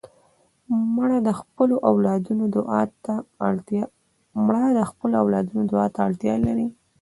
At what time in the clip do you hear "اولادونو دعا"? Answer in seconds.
1.91-2.83